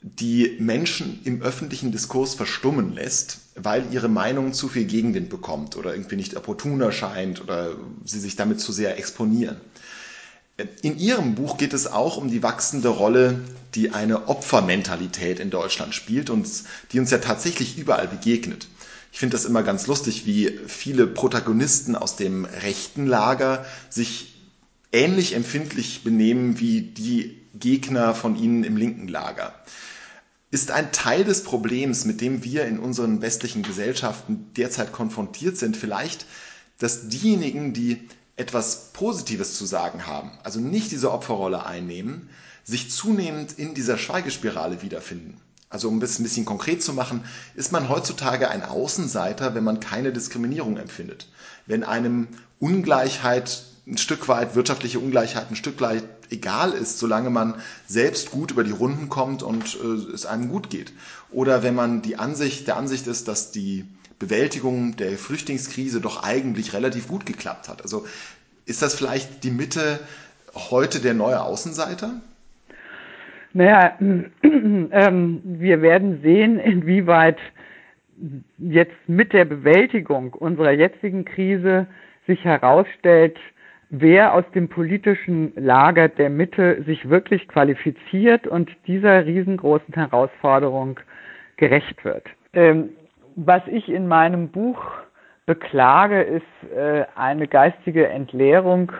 [0.02, 5.94] die Menschen im öffentlichen Diskurs verstummen lässt, weil ihre Meinung zu viel Gegenwind bekommt oder
[5.94, 9.58] irgendwie nicht opportun erscheint oder sie sich damit zu sehr exponieren.
[10.82, 13.42] In Ihrem Buch geht es auch um die wachsende Rolle,
[13.76, 16.48] die eine Opfermentalität in Deutschland spielt und
[16.92, 18.68] die uns ja tatsächlich überall begegnet.
[19.12, 24.29] Ich finde das immer ganz lustig, wie viele Protagonisten aus dem rechten Lager sich
[24.92, 29.54] ähnlich empfindlich benehmen wie die Gegner von ihnen im linken Lager.
[30.52, 35.78] Ist ein Teil des Problems, mit dem wir in unseren westlichen Gesellschaften derzeit konfrontiert sind,
[35.78, 36.26] vielleicht,
[36.80, 42.30] dass diejenigen, die etwas Positives zu sagen haben, also nicht diese Opferrolle einnehmen,
[42.64, 45.38] sich zunehmend in dieser Schweigespirale wiederfinden.
[45.70, 47.24] Also um es ein bisschen konkret zu machen,
[47.54, 51.28] ist man heutzutage ein Außenseiter, wenn man keine Diskriminierung empfindet.
[51.68, 52.28] Wenn einem
[52.60, 57.56] Ungleichheit ein Stück weit, wirtschaftliche Ungleichheit ein Stück weit egal ist, solange man
[57.88, 60.94] selbst gut über die Runden kommt und äh, es einem gut geht.
[61.32, 63.86] Oder wenn man die Ansicht, der Ansicht ist, dass die
[64.20, 67.82] Bewältigung der Flüchtlingskrise doch eigentlich relativ gut geklappt hat.
[67.82, 68.06] Also
[68.66, 70.00] ist das vielleicht die Mitte
[70.54, 72.22] heute der neue Außenseiter?
[73.54, 73.98] Naja,
[74.44, 77.38] ähm, wir werden sehen, inwieweit
[78.58, 81.88] jetzt mit der Bewältigung unserer jetzigen Krise
[82.28, 83.40] sich herausstellt,
[83.90, 91.00] wer aus dem politischen Lager der Mitte sich wirklich qualifiziert und dieser riesengroßen Herausforderung
[91.58, 92.26] gerecht wird.
[92.54, 92.90] Ähm,
[93.36, 94.82] was ich in meinem Buch
[95.46, 98.92] beklage, ist äh, eine geistige Entleerung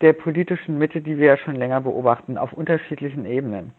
[0.00, 3.72] der politischen Mitte, die wir ja schon länger beobachten, auf unterschiedlichen Ebenen.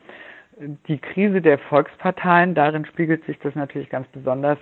[0.88, 4.58] Die Krise der Volksparteien, darin spiegelt sich das natürlich ganz besonders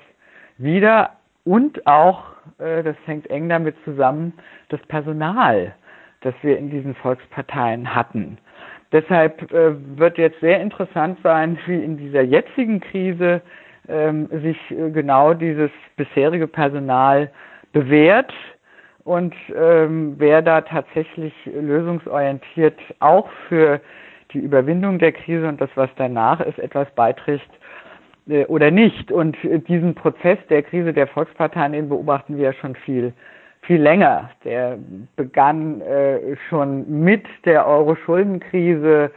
[0.57, 1.16] wieder
[1.47, 2.23] und auch,
[2.59, 4.33] äh, das hängt eng damit zusammen,
[4.69, 5.73] das Personal,
[6.21, 8.37] das wir in diesen Volksparteien hatten.
[8.91, 13.41] Deshalb äh, wird jetzt sehr interessant sein, wie in dieser jetzigen Krise
[13.87, 17.31] ähm, sich äh, genau dieses bisherige Personal
[17.71, 18.33] bewährt
[19.03, 23.79] und ähm, wer da tatsächlich lösungsorientiert auch für
[24.33, 27.49] die Überwindung der Krise und das, was danach ist, etwas beiträgt
[28.47, 29.11] oder nicht.
[29.11, 33.11] Und äh, diesen Prozess der Krise der Volksparteien, den beobachten wir ja schon viel,
[33.61, 34.29] viel länger.
[34.43, 34.77] Der
[35.15, 39.11] begann äh, schon mit der Euro-Schuldenkrise,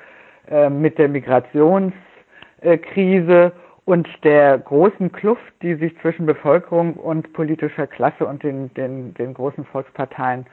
[0.49, 3.53] äh, mit der Migrationskrise
[3.85, 9.33] und der großen Kluft, die sich zwischen Bevölkerung und politischer Klasse und den, den, den
[9.35, 10.47] großen Volksparteien,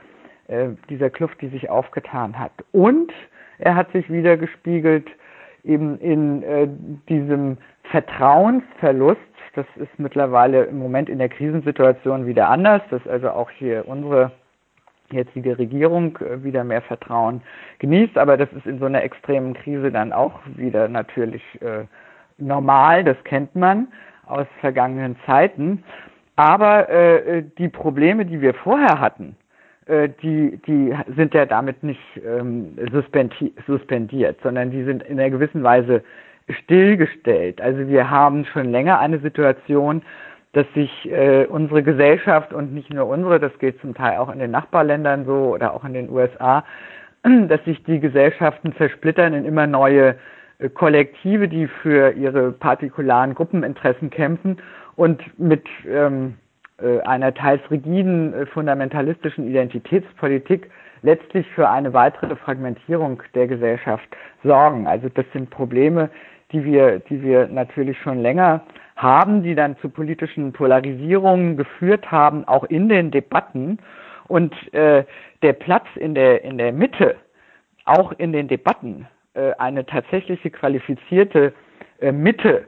[0.47, 2.53] äh, dieser Kluft, die sich aufgetan hat.
[2.71, 3.11] Und
[3.59, 5.09] er hat sich wieder gespiegelt
[5.63, 6.67] eben in äh,
[7.09, 7.57] diesem
[7.91, 9.21] Vertrauensverlust.
[9.55, 14.31] Das ist mittlerweile im Moment in der Krisensituation wieder anders, dass also auch hier unsere
[15.11, 17.41] jetzige Regierung äh, wieder mehr Vertrauen
[17.79, 21.85] genießt, aber das ist in so einer extremen Krise dann auch wieder natürlich äh,
[22.37, 23.87] normal, das kennt man
[24.25, 25.83] aus vergangenen Zeiten.
[26.35, 29.35] Aber äh, die Probleme, die wir vorher hatten,
[29.87, 32.77] äh, die, die sind ja damit nicht ähm,
[33.65, 36.03] suspendiert, sondern die sind in einer gewissen Weise
[36.49, 37.61] stillgestellt.
[37.61, 40.01] Also wir haben schon länger eine Situation,
[40.53, 44.39] dass sich äh, unsere Gesellschaft und nicht nur unsere, das geht zum Teil auch in
[44.39, 46.63] den Nachbarländern so oder auch in den USA,
[47.47, 50.15] dass sich die Gesellschaften zersplittern in immer neue
[50.73, 54.57] Kollektive, die für ihre partikularen Gruppeninteressen kämpfen
[54.95, 56.35] und mit ähm,
[56.81, 60.69] äh, einer teils rigiden äh, fundamentalistischen Identitätspolitik
[61.03, 64.07] letztlich für eine weitere Fragmentierung der Gesellschaft
[64.43, 64.87] sorgen.
[64.87, 66.09] Also das sind Probleme,
[66.51, 68.61] die wir, die wir natürlich schon länger
[68.95, 73.79] haben, die dann zu politischen Polarisierungen geführt haben, auch in den Debatten.
[74.27, 75.03] Und äh,
[75.41, 77.15] der Platz in der, in der Mitte,
[77.85, 81.53] auch in den Debatten, äh, eine tatsächliche qualifizierte
[82.01, 82.67] äh, Mitte,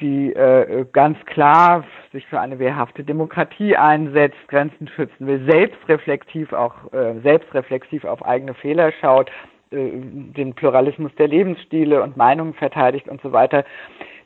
[0.00, 6.92] die äh, ganz klar sich für eine wehrhafte Demokratie einsetzt, Grenzen schützen will, selbstreflektiv auch
[6.92, 9.30] äh, selbstreflexiv auf eigene Fehler schaut,
[9.70, 13.64] den Pluralismus der Lebensstile und Meinungen verteidigt und so weiter,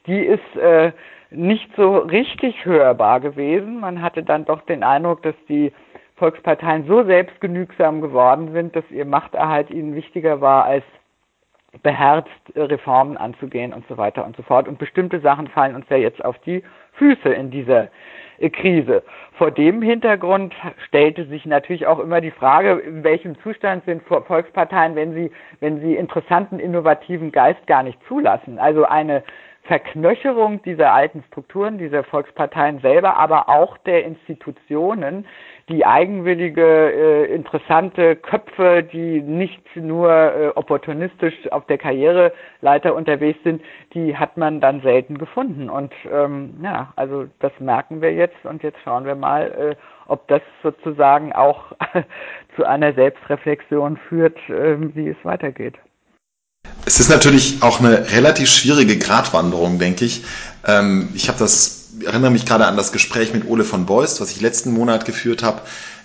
[0.06, 0.92] die ist äh,
[1.30, 3.80] nicht so richtig hörbar gewesen.
[3.80, 5.72] Man hatte dann doch den Eindruck, dass die
[6.16, 10.84] Volksparteien so selbstgenügsam geworden sind, dass ihr Machterhalt ihnen wichtiger war als
[11.82, 14.68] beherzt äh, Reformen anzugehen und so weiter und so fort.
[14.68, 17.88] Und bestimmte Sachen fallen uns ja jetzt auf die Füße in dieser äh,
[18.52, 19.02] Krise.
[19.38, 20.54] Vor dem Hintergrund
[20.86, 25.80] stellte sich natürlich auch immer die Frage, in welchem Zustand sind Volksparteien, wenn sie, wenn
[25.80, 28.58] sie interessanten, innovativen Geist gar nicht zulassen.
[28.58, 29.22] Also eine
[29.64, 35.26] Verknöcherung dieser alten Strukturen, dieser Volksparteien selber, aber auch der Institutionen,
[35.70, 43.62] die eigenwillige, äh, interessante Köpfe, die nicht nur äh, opportunistisch auf der Karriereleiter unterwegs sind,
[43.94, 45.70] die hat man dann selten gefunden.
[45.70, 50.28] Und ähm, ja, also das merken wir jetzt und jetzt schauen wir mal, äh, ob
[50.28, 51.72] das sozusagen auch
[52.56, 55.78] zu einer Selbstreflexion führt, äh, wie es weitergeht.
[56.86, 60.22] Es ist natürlich auch eine relativ schwierige Gratwanderung, denke ich.
[60.66, 64.30] Ähm, ich habe das erinnere mich gerade an das Gespräch mit Ole von Beust, was
[64.30, 65.62] ich letzten Monat geführt habe,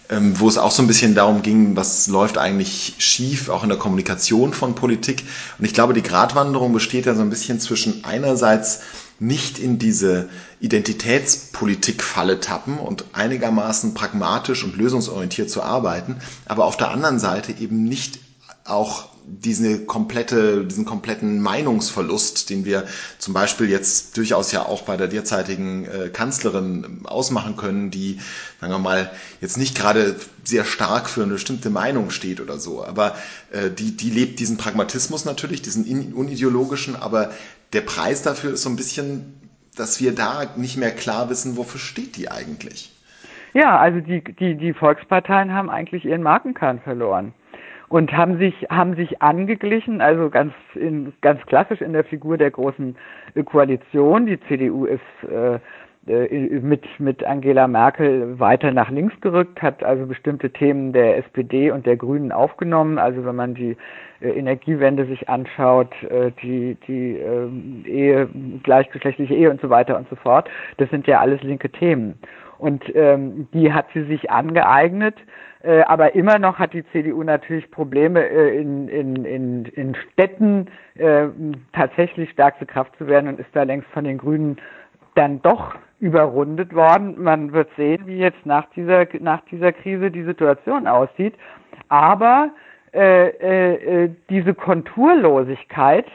[0.10, 3.70] ähm, wo es auch so ein bisschen darum ging, was läuft eigentlich schief, auch in
[3.70, 5.24] der Kommunikation von Politik.
[5.58, 8.82] Und ich glaube, die Gratwanderung besteht ja so ein bisschen zwischen einerseits
[9.20, 10.30] nicht in diese
[10.62, 17.84] Identitätspolitik-Falle tappen und einigermaßen pragmatisch und lösungsorientiert zu arbeiten, aber auf der anderen Seite eben
[17.84, 18.20] nicht
[18.63, 22.86] auch diese komplette, diesen kompletten Meinungsverlust, den wir
[23.18, 28.20] zum Beispiel jetzt durchaus ja auch bei der derzeitigen äh, Kanzlerin ausmachen können, die,
[28.60, 29.12] sagen wir mal,
[29.42, 33.15] jetzt nicht gerade sehr stark für eine bestimmte Meinung steht oder so, aber
[33.52, 37.32] äh, die, die lebt diesen Pragmatismus natürlich, diesen unideologischen, aber
[37.74, 39.39] der Preis dafür ist so ein bisschen,
[39.76, 42.92] dass wir da nicht mehr klar wissen, wofür steht die eigentlich.
[43.54, 47.34] Ja, also die, die, die Volksparteien haben eigentlich ihren Markenkern verloren
[47.89, 52.52] und haben sich haben sich angeglichen, also ganz in, ganz klassisch in der Figur der
[52.52, 52.95] großen
[53.45, 54.28] Koalition.
[54.28, 55.60] Die CDU ist äh,
[56.08, 61.71] äh, mit mit Angela Merkel weiter nach links gerückt, hat also bestimmte Themen der SPD
[61.71, 62.99] und der Grünen aufgenommen.
[62.99, 63.75] Also wenn man die
[64.21, 68.30] äh, Energiewende sich anschaut, äh, die die äh, Ehe,
[68.63, 70.47] gleichgeschlechtliche Ehe und so weiter und so fort,
[70.78, 72.19] das sind ja alles linke Themen.
[72.60, 75.15] Und ähm, die hat sie sich angeeignet
[75.62, 80.67] äh, aber immer noch hat die CDU natürlich Probleme, äh, in, in, in, in Städten
[80.95, 81.28] äh,
[81.74, 84.58] tatsächlich stärkste Kraft zu werden und ist da längst von den Grünen
[85.15, 87.22] dann doch überrundet worden.
[87.22, 91.36] Man wird sehen, wie jetzt nach dieser, nach dieser Krise die Situation aussieht.
[91.89, 92.52] Aber
[92.93, 96.06] äh, äh, äh diese Konturlosigkeit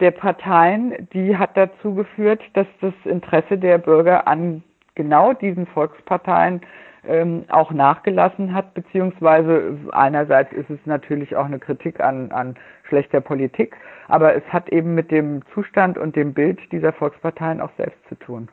[0.00, 4.62] der Parteien, die hat dazu geführt, dass das Interesse der Bürger an
[4.94, 6.60] genau diesen Volksparteien
[7.06, 12.56] ähm, auch nachgelassen hat, beziehungsweise einerseits ist es natürlich auch eine Kritik an, an
[12.88, 13.76] schlechter Politik,
[14.08, 18.16] aber es hat eben mit dem Zustand und dem Bild dieser Volksparteien auch selbst zu
[18.16, 18.48] tun.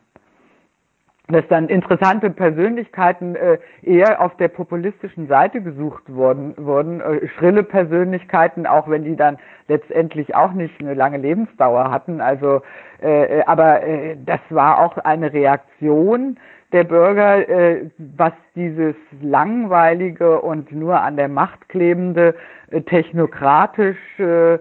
[1.30, 7.64] Dass dann interessante Persönlichkeiten äh, eher auf der populistischen Seite gesucht wurden, wurden äh, schrille
[7.64, 12.22] Persönlichkeiten, auch wenn die dann letztendlich auch nicht eine lange Lebensdauer hatten.
[12.22, 12.62] Also,
[13.02, 16.38] äh, äh aber äh, das war auch eine Reaktion
[16.72, 22.36] der Bürger, äh, was dieses langweilige und nur an der Macht klebende
[22.72, 24.58] äh, technokratisch äh,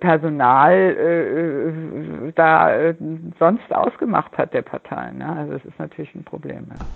[0.00, 2.92] Personal äh, äh, da
[3.38, 5.20] sonst ausgemacht hat der Parteien.
[5.20, 5.32] Ja?
[5.34, 6.66] Also das ist natürlich ein Problem.
[6.70, 6.86] Ja.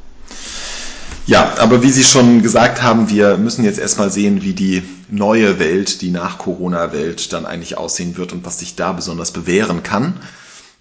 [1.26, 5.58] Ja, aber wie Sie schon gesagt haben, wir müssen jetzt erstmal sehen, wie die neue
[5.58, 10.20] Welt, die nach Corona-Welt dann eigentlich aussehen wird und was sich da besonders bewähren kann.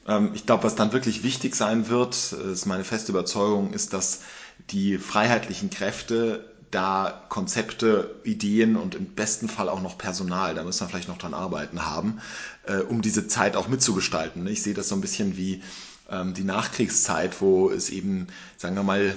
[0.07, 4.21] Ähm, ich glaube, was dann wirklich wichtig sein wird, ist meine feste Überzeugung, ist, dass
[4.69, 10.81] die freiheitlichen Kräfte da Konzepte, Ideen und im besten Fall auch noch Personal, da müssen
[10.81, 12.19] wir vielleicht noch dran arbeiten haben,
[12.63, 14.45] äh, um diese Zeit auch mitzugestalten.
[14.47, 15.61] Ich sehe das so ein bisschen wie
[16.09, 19.15] ähm, die Nachkriegszeit, wo es eben, sagen wir mal,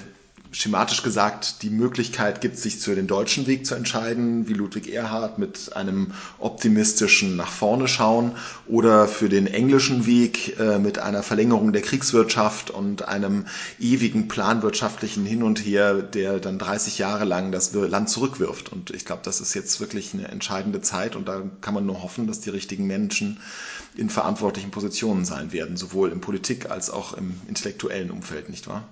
[0.51, 5.39] schematisch gesagt die Möglichkeit gibt, sich für den deutschen Weg zu entscheiden, wie Ludwig Erhard
[5.39, 8.33] mit einem optimistischen nach vorne schauen
[8.67, 13.45] oder für den englischen Weg äh, mit einer Verlängerung der Kriegswirtschaft und einem
[13.79, 18.71] ewigen planwirtschaftlichen Hin und Her, der dann 30 Jahre lang das Land zurückwirft.
[18.71, 22.03] Und ich glaube, das ist jetzt wirklich eine entscheidende Zeit und da kann man nur
[22.03, 23.39] hoffen, dass die richtigen Menschen
[23.95, 28.87] in verantwortlichen Positionen sein werden, sowohl in Politik als auch im intellektuellen Umfeld, nicht wahr?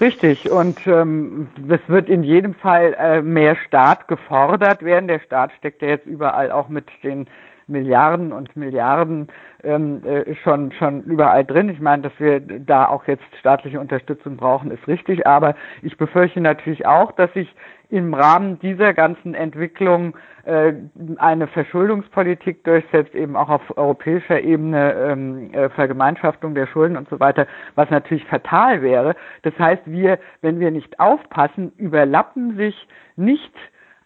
[0.00, 5.06] Richtig, und ähm, es wird in jedem Fall äh, mehr Staat gefordert werden.
[5.06, 7.28] Der Staat steckt ja jetzt überall auch mit den
[7.66, 9.28] Milliarden und Milliarden
[9.62, 11.68] ähm, äh, schon schon überall drin.
[11.68, 15.26] Ich meine, dass wir da auch jetzt staatliche Unterstützung brauchen, ist richtig.
[15.26, 17.54] Aber ich befürchte natürlich auch, dass sich
[17.90, 20.72] im Rahmen dieser ganzen Entwicklung äh,
[21.18, 27.20] eine Verschuldungspolitik durchsetzt, eben auch auf europäischer Ebene ähm, äh, Vergemeinschaftung der Schulden und so
[27.20, 27.46] weiter,
[27.76, 29.14] was natürlich fatal wäre.
[29.42, 33.54] Das heißt, wir, wenn wir nicht aufpassen, überlappen sich nicht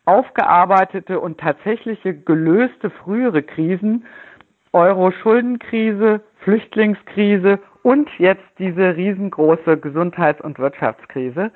[0.08, 4.06] aufgearbeitete und tatsächliche gelöste frühere Krisen,
[4.72, 11.52] Euro-Schuldenkrise, Flüchtlingskrise und jetzt diese riesengroße Gesundheits- und Wirtschaftskrise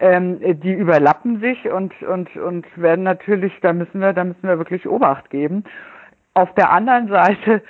[0.00, 4.58] ähm, die überlappen sich und, und, und werden natürlich, da müssen wir, da müssen wir
[4.58, 5.64] wirklich Obacht geben.
[6.34, 7.62] Auf der anderen Seite,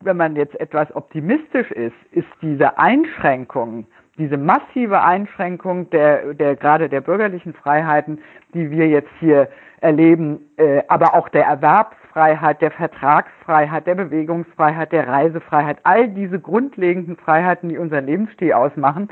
[0.00, 3.86] wenn man jetzt etwas optimistisch ist, ist diese Einschränkung,
[4.18, 8.18] diese massive Einschränkung der, der gerade der bürgerlichen Freiheiten,
[8.52, 9.48] die wir jetzt hier
[9.80, 17.16] erleben, äh, aber auch der Erwerbsfreiheit, der Vertragsfreiheit, der Bewegungsfreiheit, der Reisefreiheit, all diese grundlegenden
[17.16, 19.08] Freiheiten, die unseren Lebensstil ausmachen,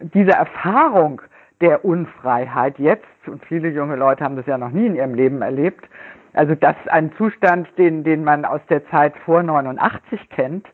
[0.00, 1.22] diese Erfahrung
[1.60, 5.40] der Unfreiheit jetzt, und viele junge Leute haben das ja noch nie in ihrem Leben
[5.40, 5.88] erlebt,
[6.34, 10.66] also das ist ein Zustand, den, den man aus der Zeit vor 89 kennt,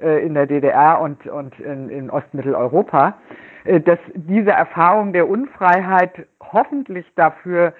[0.00, 3.16] äh, in der DDR und, und in, in Ostmitteleuropa,
[3.64, 7.72] äh, dass diese Erfahrung der Unfreiheit hoffentlich dafür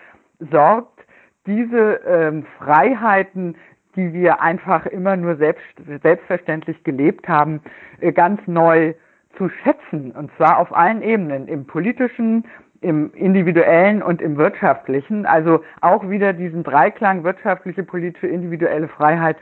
[0.50, 1.00] sorgt,
[1.46, 3.56] diese ähm, Freiheiten,
[3.94, 5.64] die wir einfach immer nur selbst,
[6.02, 7.60] selbstverständlich gelebt haben,
[8.00, 8.94] äh, ganz neu
[9.36, 12.44] zu schätzen, und zwar auf allen Ebenen, im politischen,
[12.80, 15.26] im individuellen und im wirtschaftlichen.
[15.26, 19.36] Also auch wieder diesen Dreiklang wirtschaftliche, politische, individuelle Freiheit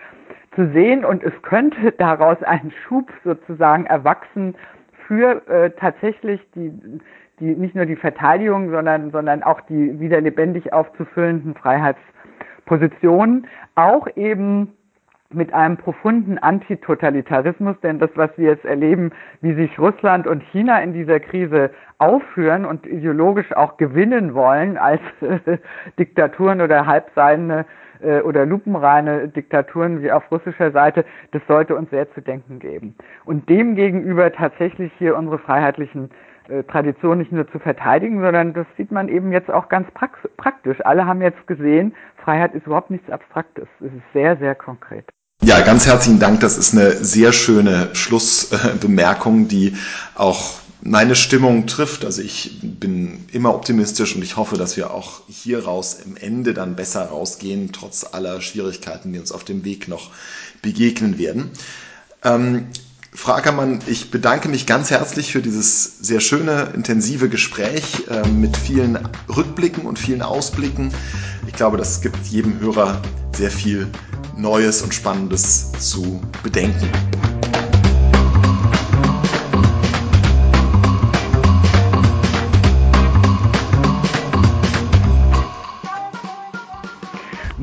[0.54, 1.04] zu sehen.
[1.04, 4.54] Und es könnte daraus ein Schub sozusagen erwachsen
[5.06, 6.72] für äh, tatsächlich die,
[7.40, 13.46] die, nicht nur die Verteidigung, sondern, sondern auch die wieder lebendig aufzufüllenden Freiheitspositionen.
[13.74, 14.72] Auch eben
[15.34, 20.80] mit einem profunden Antitotalitarismus, denn das, was wir jetzt erleben, wie sich Russland und China
[20.80, 25.58] in dieser Krise aufführen und ideologisch auch gewinnen wollen als äh,
[25.98, 27.66] Diktaturen oder halbseidene
[28.04, 32.94] äh, oder lupenreine Diktaturen wie auf russischer Seite, das sollte uns sehr zu denken geben.
[33.24, 36.10] Und demgegenüber tatsächlich hier unsere freiheitlichen
[36.48, 39.88] äh, Traditionen nicht nur zu verteidigen, sondern das sieht man eben jetzt auch ganz
[40.36, 40.78] praktisch.
[40.84, 43.66] Alle haben jetzt gesehen, Freiheit ist überhaupt nichts Abstraktes.
[43.80, 45.06] Es ist sehr, sehr konkret.
[45.42, 46.40] Ja, ganz herzlichen Dank.
[46.40, 49.76] Das ist eine sehr schöne Schlussbemerkung, die
[50.14, 52.04] auch meine Stimmung trifft.
[52.04, 56.54] Also ich bin immer optimistisch und ich hoffe, dass wir auch hier raus im Ende
[56.54, 60.10] dann besser rausgehen, trotz aller Schwierigkeiten, die uns auf dem Weg noch
[60.62, 61.50] begegnen werden.
[62.22, 62.66] Ähm,
[63.16, 68.56] Frau Ackermann, ich bedanke mich ganz herzlich für dieses sehr schöne, intensive Gespräch äh, mit
[68.56, 68.98] vielen
[69.34, 70.92] Rückblicken und vielen Ausblicken.
[71.46, 73.00] Ich glaube, das gibt jedem Hörer
[73.36, 73.86] sehr viel
[74.36, 76.90] Neues und Spannendes zu bedenken.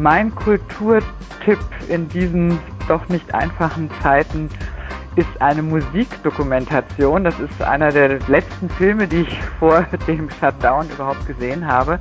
[0.02, 4.50] Mein Kulturtipp in diesen doch nicht einfachen Zeiten
[5.16, 7.24] ist eine Musikdokumentation.
[7.24, 12.00] Das ist einer der letzten Filme, die ich vor dem Shutdown überhaupt gesehen habe.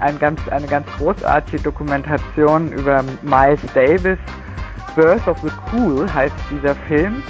[0.00, 4.18] Ein ganz, eine ganz großartige Dokumentation über Miles Davis.
[4.96, 7.22] Birth of the Cool heißt dieser Film.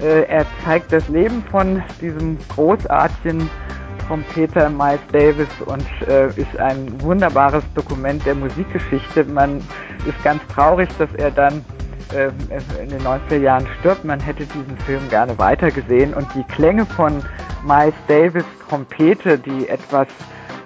[0.00, 3.50] Äh, er zeigt das Leben von diesem großartigen
[4.10, 9.22] Trompeter Miles Davis und äh, ist ein wunderbares Dokument der Musikgeschichte.
[9.26, 9.58] Man
[10.04, 11.64] ist ganz traurig, dass er dann
[12.12, 12.32] äh,
[12.82, 14.04] in den 90er Jahren stirbt.
[14.04, 17.22] Man hätte diesen Film gerne weitergesehen und die Klänge von
[17.64, 20.08] Miles Davis Trompete, die etwas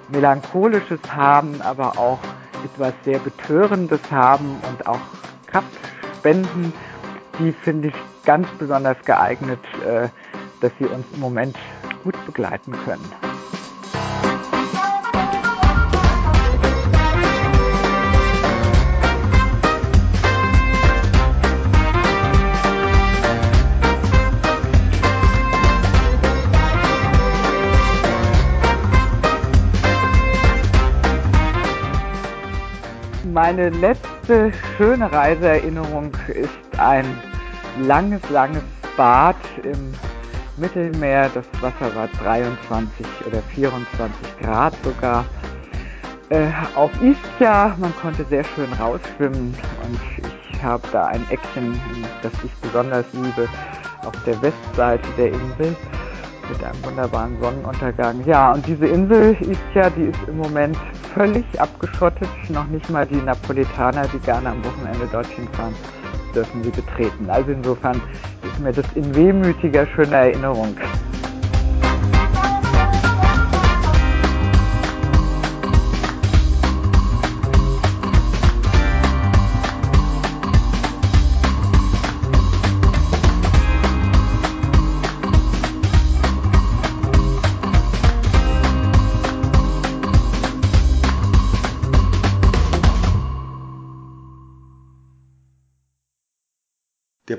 [0.09, 2.21] Melancholisches haben, aber auch
[2.65, 5.01] etwas sehr Betörendes haben und auch
[5.49, 5.69] Kraft
[6.17, 6.73] spenden,
[7.39, 10.09] die finde ich ganz besonders geeignet, äh,
[10.63, 11.59] dass sie uns im Moment
[12.05, 13.24] gut begleiten können.
[33.35, 37.05] Meine letzte schöne Reiseerinnerung ist ein
[37.81, 38.63] langes, langes
[38.97, 39.93] Bad im
[40.57, 41.29] Mittelmeer.
[41.35, 45.25] Das Wasser war 23 oder 24 Grad sogar.
[46.29, 50.01] Äh, auf Ischia, man konnte sehr schön rausschwimmen und
[50.53, 51.77] ich habe da ein Eckchen,
[52.23, 53.49] das ich besonders liebe,
[54.07, 55.75] auf der Westseite der Insel
[56.49, 58.25] mit einem wunderbaren Sonnenuntergang.
[58.27, 60.77] Ja, und diese Insel Ischia, die ist im Moment
[61.15, 62.29] völlig abgeschottet.
[62.49, 65.75] Noch nicht mal die Napolitaner, die gerne am Wochenende dorthin fahren,
[66.35, 67.29] dürfen sie betreten.
[67.29, 68.01] Also insofern
[68.43, 70.77] ist mir das in wehmütiger schöner Erinnerung.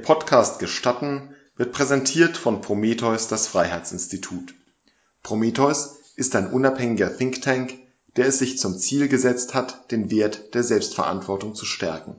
[0.06, 4.53] Podcast Gestatten wird präsentiert von Prometheus das Freiheitsinstitut.
[5.24, 7.80] Prometheus ist ein unabhängiger Think Tank,
[8.16, 12.18] der es sich zum Ziel gesetzt hat, den Wert der Selbstverantwortung zu stärken.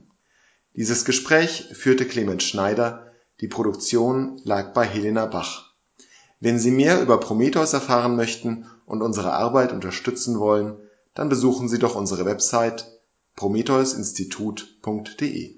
[0.75, 5.73] Dieses Gespräch führte Clemens Schneider, die Produktion lag bei Helena Bach.
[6.41, 10.77] Wenn Sie mehr über Prometheus erfahren möchten und unsere Arbeit unterstützen wollen,
[11.15, 12.91] dann besuchen Sie doch unsere Website
[13.37, 15.55] prometheusinstitut.de